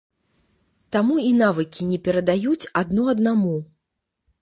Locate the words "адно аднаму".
2.85-3.57